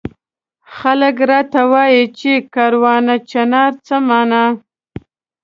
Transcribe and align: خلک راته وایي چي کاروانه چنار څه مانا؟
خلک 0.75 1.15
راته 1.29 1.61
وایي 1.71 2.03
چي 2.17 2.31
کاروانه 2.55 3.15
چنار 3.31 3.71
څه 3.85 3.95
مانا؟ 4.07 4.43